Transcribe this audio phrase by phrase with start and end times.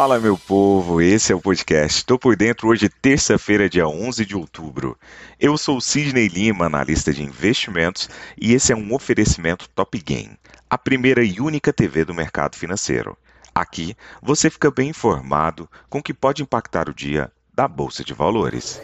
[0.00, 2.06] Fala, meu povo, esse é o podcast.
[2.06, 4.98] Tô por dentro hoje, terça-feira, dia 11 de outubro.
[5.38, 8.08] Eu sou Sidney Lima, analista de investimentos,
[8.40, 10.38] e esse é um oferecimento Top Game,
[10.70, 13.14] a primeira e única TV do mercado financeiro.
[13.54, 18.14] Aqui você fica bem informado com o que pode impactar o dia da Bolsa de
[18.14, 18.80] Valores.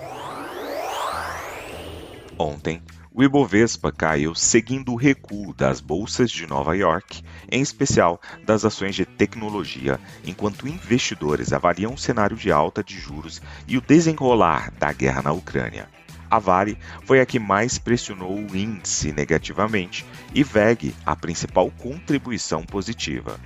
[2.39, 2.83] Ontem,
[3.17, 8.95] o Ibovespa caiu seguindo o recuo das bolsas de Nova York, em especial das ações
[8.95, 14.93] de tecnologia, enquanto investidores avaliam o cenário de alta de juros e o desenrolar da
[14.93, 15.89] guerra na Ucrânia.
[16.31, 16.77] A Vale
[17.07, 20.05] foi a que mais pressionou o índice negativamente
[20.35, 23.41] e VEG a principal contribuição positiva.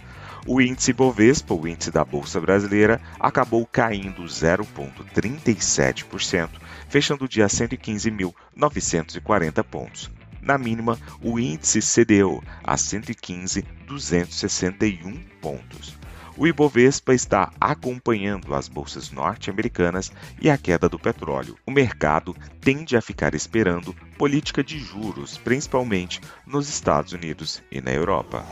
[0.46, 6.50] O índice Bovespa, o índice da Bolsa Brasileira, acabou caindo 0,37%,
[6.88, 10.10] fechando o dia a 115.940 pontos.
[10.40, 15.94] Na mínima, o índice cedeu a 115.261 pontos.
[16.38, 20.10] O Ibovespa está acompanhando as bolsas norte-americanas
[20.40, 21.58] e a queda do petróleo.
[21.66, 27.92] O mercado tende a ficar esperando política de juros, principalmente nos Estados Unidos e na
[27.92, 28.42] Europa.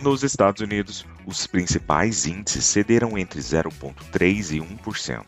[0.00, 5.24] Nos Estados Unidos, os principais índices cederam entre 0,3% e 1%,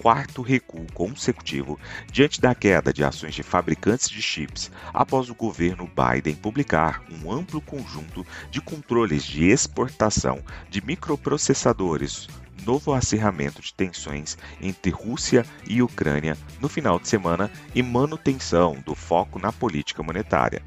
[0.00, 1.78] quarto recuo consecutivo
[2.10, 7.30] diante da queda de ações de fabricantes de chips após o governo Biden publicar um
[7.30, 12.26] amplo conjunto de controles de exportação de microprocessadores
[12.64, 18.94] novo acirramento de tensões entre Rússia e Ucrânia no final de semana e manutenção do
[18.94, 20.62] foco na política monetária.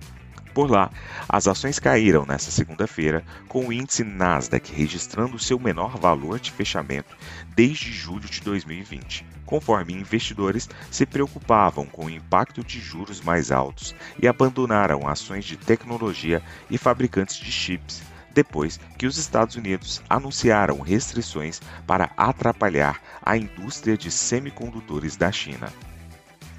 [0.60, 0.92] Por lá,
[1.30, 7.16] as ações caíram nesta segunda-feira, com o índice Nasdaq registrando seu menor valor de fechamento
[7.56, 13.96] desde julho de 2020, conforme investidores se preocupavam com o impacto de juros mais altos
[14.22, 18.02] e abandonaram ações de tecnologia e fabricantes de chips
[18.34, 25.72] depois que os Estados Unidos anunciaram restrições para atrapalhar a indústria de semicondutores da China.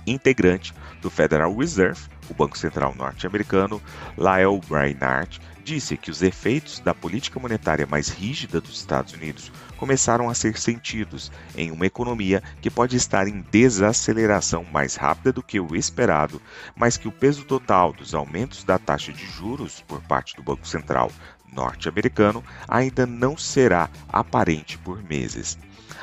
[0.07, 0.73] Integrante
[1.03, 3.81] do Federal Reserve, o Banco Central norte-americano,
[4.17, 10.29] Lyle Brainard, disse que os efeitos da política monetária mais rígida dos Estados Unidos começaram
[10.29, 15.61] a ser sentidos em uma economia que pode estar em desaceleração mais rápida do que
[15.61, 16.41] o esperado,
[16.75, 20.67] mas que o peso total dos aumentos da taxa de juros por parte do Banco
[20.67, 21.11] Central
[21.53, 25.59] norte-americano ainda não será aparente por meses.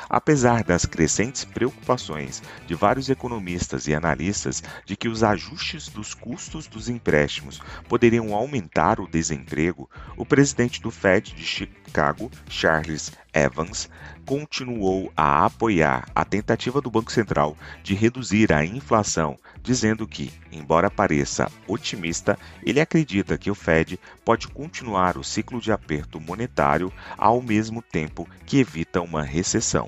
[0.08, 6.66] Apesar das crescentes preocupações de vários economistas e analistas de que os ajustes dos custos
[6.66, 13.90] dos empréstimos poderiam aumentar o desemprego, o presidente do Fed de Chicago, Charles Evans,
[14.24, 20.90] continuou a apoiar a tentativa do Banco Central de reduzir a inflação, dizendo que, embora
[20.90, 27.42] pareça otimista, ele acredita que o Fed pode continuar o ciclo de aperto monetário ao
[27.42, 29.86] mesmo tempo que evita uma recessão.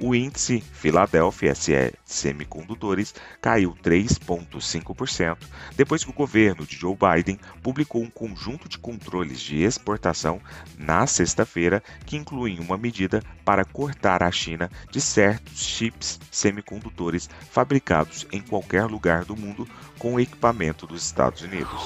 [0.00, 5.36] O índice Philadelphia SE Semicondutores caiu 3,5%
[5.76, 10.40] depois que o governo de Joe Biden publicou um conjunto de controles de exportação
[10.76, 18.26] na sexta-feira que incluem uma medida para cortar a China de certos chips semicondutores fabricados
[18.32, 21.80] em qualquer lugar do mundo com equipamento dos Estados Unidos.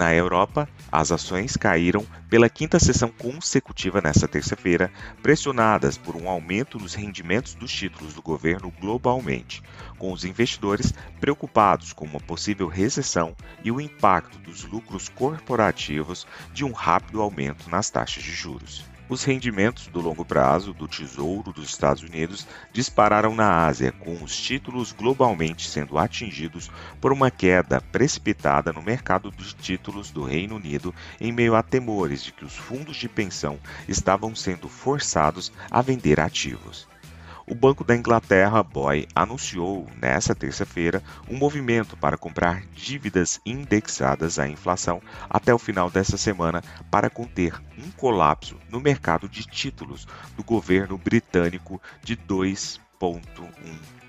[0.00, 4.90] Na Europa, as ações caíram pela quinta sessão consecutiva nesta terça-feira,
[5.22, 9.62] pressionadas por um aumento nos rendimentos dos títulos do governo globalmente,
[9.98, 16.64] com os investidores preocupados com uma possível recessão e o impacto dos lucros corporativos de
[16.64, 18.89] um rápido aumento nas taxas de juros.
[19.10, 24.40] Os rendimentos do longo prazo do Tesouro dos Estados Unidos dispararam na Ásia, com os
[24.40, 30.94] títulos globalmente sendo atingidos por uma queda precipitada no mercado dos títulos do Reino Unido,
[31.20, 36.20] em meio a temores de que os fundos de pensão estavam sendo forçados a vender
[36.20, 36.86] ativos.
[37.50, 44.46] O Banco da Inglaterra, BOE, anunciou nesta terça-feira um movimento para comprar dívidas indexadas à
[44.46, 46.62] inflação até o final desta semana
[46.92, 50.06] para conter um colapso no mercado de títulos
[50.36, 53.20] do governo britânico de 2,1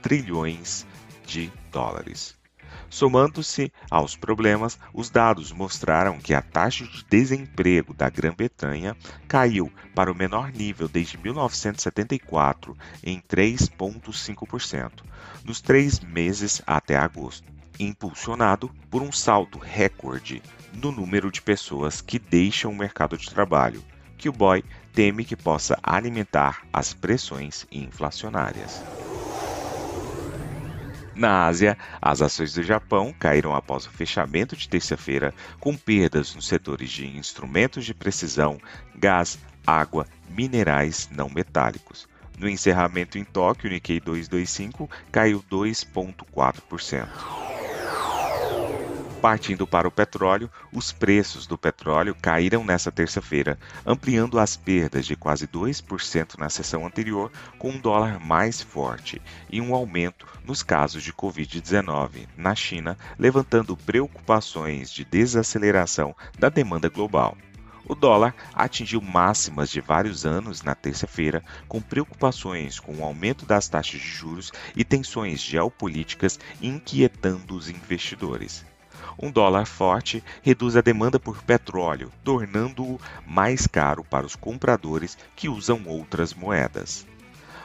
[0.03, 0.85] trilhões
[1.25, 2.40] de dólares.
[2.89, 8.95] Somando-se aos problemas, os dados mostraram que a taxa de desemprego da Grã-Bretanha
[9.27, 15.03] caiu para o menor nível desde 1974, em 3,5%,
[15.43, 20.41] nos três meses até agosto, impulsionado por um salto recorde
[20.73, 23.83] no número de pessoas que deixam o mercado de trabalho,
[24.17, 24.63] que o BOI
[24.93, 28.83] teme que possa alimentar as pressões inflacionárias.
[31.13, 36.47] Na Ásia, as ações do Japão caíram após o fechamento de terça-feira, com perdas nos
[36.47, 38.57] setores de instrumentos de precisão,
[38.95, 42.07] gás, água, minerais não metálicos.
[42.39, 47.40] No encerramento em Tóquio, o Nikkei 225 caiu 2,4%.
[49.21, 55.15] Partindo para o petróleo, os preços do petróleo caíram nesta terça-feira, ampliando as perdas de
[55.15, 61.03] quase 2% na sessão anterior, com um dólar mais forte e um aumento nos casos
[61.03, 67.37] de Covid-19 na China, levantando preocupações de desaceleração da demanda global.
[67.85, 73.67] O dólar atingiu máximas de vários anos na terça-feira, com preocupações com o aumento das
[73.67, 78.70] taxas de juros e tensões geopolíticas inquietando os investidores.
[79.17, 85.49] Um dólar forte reduz a demanda por petróleo, tornando-o mais caro para os compradores que
[85.49, 87.05] usam outras moedas.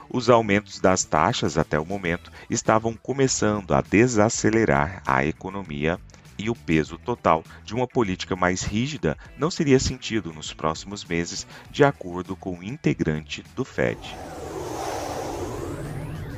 [0.08, 5.98] Os aumentos das taxas até o momento estavam começando a desacelerar a economia
[6.38, 11.46] e o peso total de uma política mais rígida não seria sentido nos próximos meses,
[11.70, 13.98] de acordo com o integrante do Fed.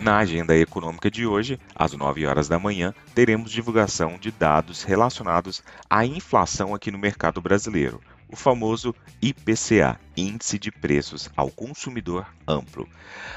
[0.01, 5.63] Na agenda econômica de hoje, às 9 horas da manhã, teremos divulgação de dados relacionados
[5.91, 12.89] à inflação aqui no mercado brasileiro, o famoso IPCA, Índice de Preços ao Consumidor Amplo.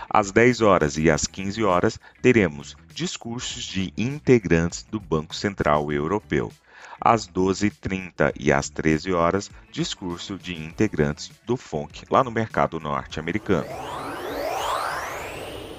[0.07, 6.51] Às 10 horas e às 15 horas, teremos discursos de integrantes do Banco Central Europeu.
[6.99, 14.10] Às 12h30 e às 13 horas, discurso de integrantes do FONC, lá no mercado norte-americano.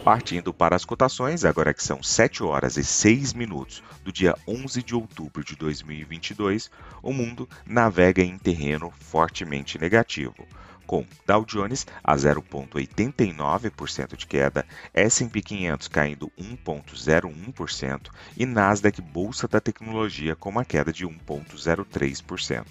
[0.04, 4.82] Partindo para as cotações, agora que são 7 horas e 6 minutos do dia 11
[4.82, 6.68] de outubro de 2022,
[7.00, 10.44] o mundo navega em terreno fortemente negativo,
[10.88, 19.60] com Dow Jones a 0,89% de queda, S&P 500 caindo 1,01% e Nasdaq Bolsa da
[19.60, 22.66] Tecnologia com uma queda de 1,03%.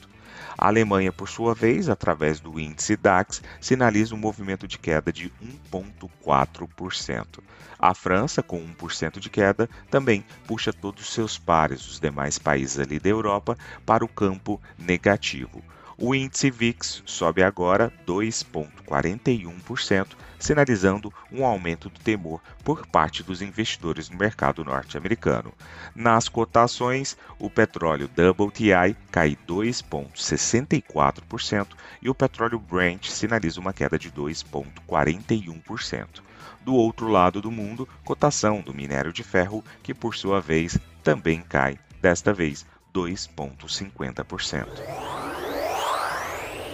[0.58, 5.32] A Alemanha, por sua vez, através do índice DAX, sinaliza um movimento de queda de
[5.72, 7.40] 1,4%.
[7.80, 12.80] A França, com 1% de queda, também puxa todos os seus pares, os demais países
[12.80, 15.64] ali da Europa, para o campo negativo.
[16.04, 20.08] O índice VIX sobe agora 2,41%,
[20.40, 25.54] sinalizando um aumento do temor por parte dos investidores no mercado norte-americano.
[25.94, 31.68] Nas cotações, o petróleo WTI cai 2,64%
[32.02, 36.24] e o petróleo Brent sinaliza uma queda de 2,41%.
[36.62, 41.44] Do outro lado do mundo, cotação do minério de ferro, que por sua vez também
[41.44, 45.41] cai, desta vez 2,50%.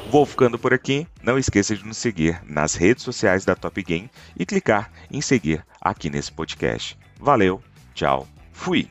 [0.09, 1.06] Vou ficando por aqui.
[1.21, 5.65] Não esqueça de nos seguir nas redes sociais da Top Game e clicar em seguir
[5.81, 6.98] aqui nesse podcast.
[7.19, 7.62] Valeu,
[7.94, 8.89] tchau, fui!